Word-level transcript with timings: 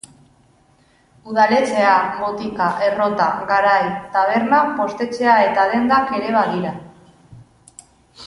Udaletxea, 1.31 1.91
botika, 2.21 2.69
errota, 2.85 3.27
garai, 3.53 3.83
taberna, 4.15 4.63
postetxea 4.79 5.37
eta 5.49 5.67
dendak 5.75 6.15
ere 6.21 6.33
badira. 6.39 6.73